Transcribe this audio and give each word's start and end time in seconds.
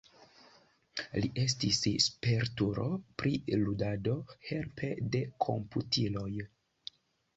Li 1.25 1.29
estis 1.41 1.81
spertulo 2.07 2.87
pri 3.23 3.35
ludado 3.67 4.17
helpe 4.51 4.91
de 5.17 5.23
komputiloj. 5.49 6.31